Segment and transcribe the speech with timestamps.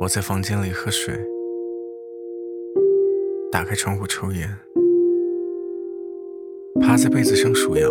[0.00, 1.14] 我在房间里喝水，
[3.50, 4.48] 打开窗户抽烟，
[6.80, 7.90] 趴在被子上数羊。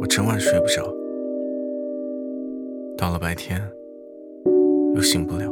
[0.00, 0.94] 我整晚睡不着，
[2.96, 3.58] 到了白天
[4.94, 5.50] 又醒不了。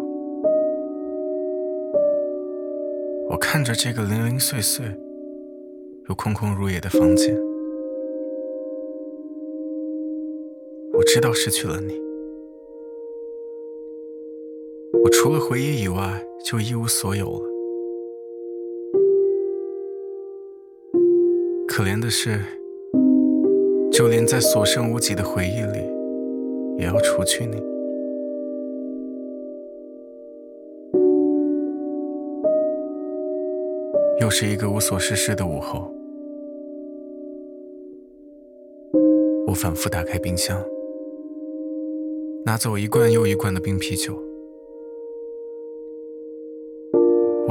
[3.31, 4.85] 我看着这个零零碎碎
[6.11, 7.35] 又空空如也的房间，
[10.93, 12.12] 我知道失去了你。
[14.93, 17.49] 我除了回忆以外，就一无所有了。
[21.67, 22.39] 可怜的是，
[23.91, 25.79] 就连在所剩无几的回忆里，
[26.79, 27.57] 也要除去你。
[34.21, 35.91] 又是一个无所事事的午后，
[39.47, 40.63] 我反复打开冰箱，
[42.45, 44.32] 拿走一罐又一罐的冰啤酒。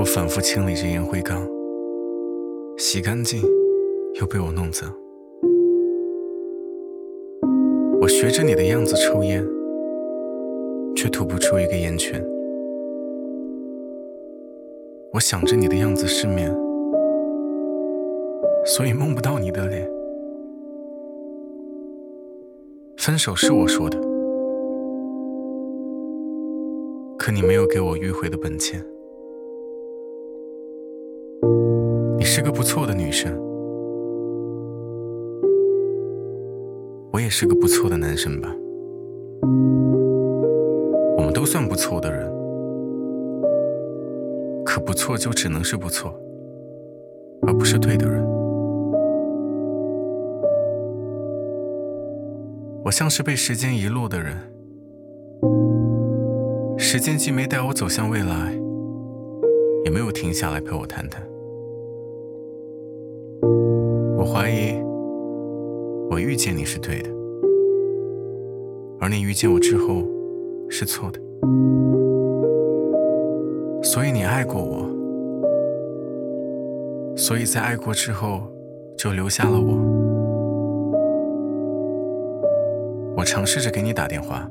[0.01, 1.47] 我反复清理着烟灰缸，
[2.75, 3.39] 洗干净
[4.19, 4.91] 又被我弄脏。
[8.01, 9.45] 我学着你的样子抽烟，
[10.95, 12.19] 却吐不出一个烟圈。
[15.13, 16.51] 我想着你的样子失眠，
[18.65, 19.87] 所以梦不到你的脸。
[22.97, 23.99] 分手是我说的，
[27.19, 28.83] 可你没有给我迂回的本钱。
[32.51, 33.31] 不错的女生，
[37.11, 38.53] 我也是个不错的男生吧。
[41.17, 42.31] 我们都算不错的人，
[44.65, 46.13] 可不错就只能是不错，
[47.47, 48.23] 而不是对的人。
[52.83, 54.35] 我像是被时间遗落的人，
[56.77, 58.53] 时间既没带我走向未来，
[59.85, 61.30] 也没有停下来陪我谈谈。
[64.21, 64.79] 我怀疑，
[66.11, 67.09] 我遇见你是对的，
[68.99, 70.03] 而你遇见我之后
[70.69, 71.19] 是错的。
[73.81, 74.85] 所以你爱过我，
[77.17, 78.43] 所以在爱过之后
[78.95, 79.73] 就留下了我。
[83.17, 84.47] 我尝试着给你打电话，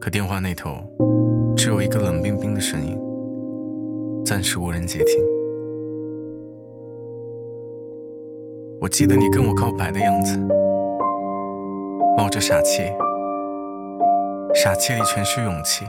[0.00, 0.72] 可电话那头
[1.56, 2.98] 只有一个冷冰冰的声音，
[4.24, 5.37] 暂时无人接听。
[8.80, 10.38] 我记得你跟我告白的样子，
[12.16, 12.84] 冒着傻气，
[14.54, 15.84] 傻气里全是勇气。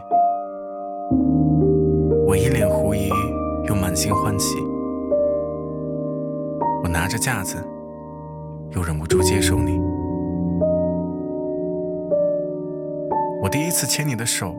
[2.26, 3.12] 我一脸狐疑，
[3.68, 4.56] 又满心欢喜。
[6.84, 7.58] 我拿着架子，
[8.72, 9.80] 又忍不住接受你。
[13.44, 14.56] 我第一次牵你的手，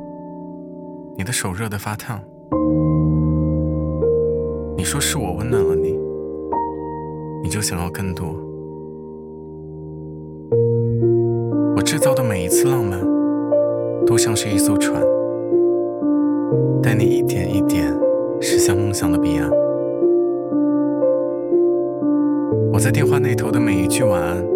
[1.16, 2.20] 你的手热得发烫。
[4.76, 5.79] 你说是我温暖了你。
[7.50, 8.28] 你就想要更多。
[11.74, 13.00] 我制造的每一次浪漫，
[14.06, 15.02] 都像是一艘船，
[16.80, 17.92] 带你一点一点
[18.40, 19.50] 驶向梦想的彼岸。
[22.72, 24.46] 我在电话那头的每一句晚安，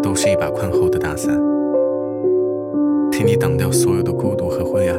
[0.00, 1.36] 都是一把宽厚的大伞，
[3.10, 4.96] 替你挡掉所有的孤独和灰暗。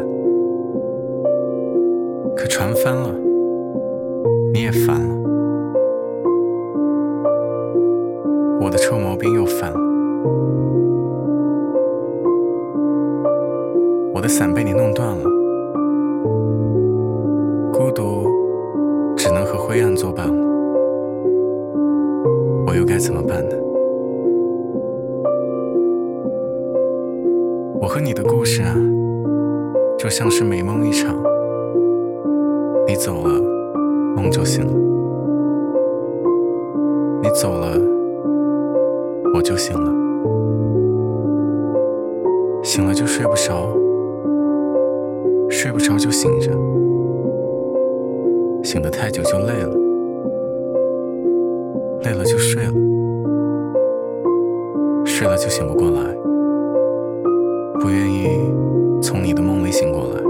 [2.35, 3.15] 可船翻了，
[4.53, 5.32] 你也烦了。
[8.63, 9.79] 我的臭毛病又犯了，
[14.13, 15.23] 我的伞被你弄断了，
[17.73, 18.25] 孤独
[19.17, 20.33] 只能和灰暗作伴了，
[22.65, 23.55] 我又该怎么办呢？
[27.81, 28.73] 我和你的故事啊，
[29.99, 31.13] 就像是美梦一场，
[32.87, 33.41] 你走了，
[34.15, 34.71] 梦就醒了，
[37.21, 38.02] 你走了。
[39.33, 39.91] 我就醒了，
[42.63, 43.67] 醒了就睡不着，
[45.49, 46.51] 睡不着就醒着，
[48.63, 49.75] 醒得太久就累了，
[52.03, 52.73] 累了就睡了，
[55.03, 56.15] 睡了就醒不过来，
[57.79, 58.27] 不愿意
[59.01, 60.21] 从你的梦里醒过来。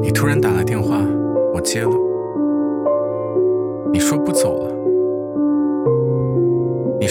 [0.00, 1.00] 你突然打来电话，
[1.52, 1.90] 我接了，
[3.92, 4.73] 你说不走了。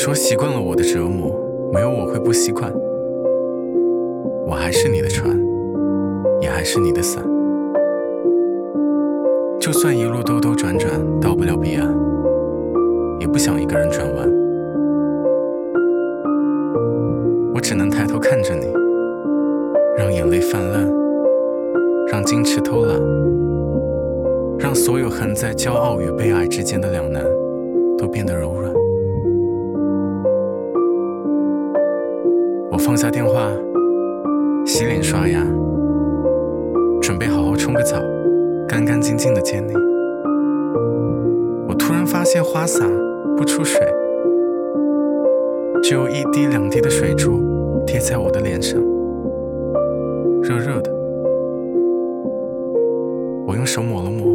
[0.04, 1.32] 说习惯了我的折磨，
[1.72, 2.70] 没有我会不习惯。
[4.46, 5.34] 我还是你的船，
[6.42, 7.24] 也还是你的伞。
[9.62, 10.92] 就算一路兜兜转转
[11.22, 11.88] 到不了彼岸，
[13.22, 14.30] 也不想一个人转弯。
[17.54, 18.68] 我只能抬头看着你，
[19.98, 20.86] 让眼泪泛滥，
[22.12, 23.00] 让矜持偷懒，
[24.60, 27.24] 让所有横在骄傲与悲哀之间的两难
[27.98, 28.83] 都变得柔软。
[32.86, 33.50] 放下电话，
[34.66, 35.42] 洗脸刷牙，
[37.02, 37.98] 准备好好冲个澡，
[38.68, 39.74] 干干净净的见你。
[41.66, 42.86] 我突然发现花洒
[43.38, 43.80] 不出水，
[45.82, 47.40] 只有一滴两滴的水珠
[47.88, 48.78] 贴在我的脸上，
[50.42, 50.92] 热热的。
[53.48, 54.26] 我用手抹了抹，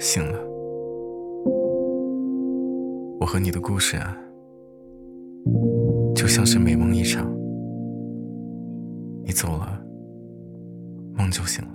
[0.00, 0.38] 醒了。
[3.20, 4.18] 我和你的故事啊。
[6.16, 7.30] 就像是美梦一场，
[9.24, 9.82] 你走了，
[11.14, 11.73] 梦就醒了。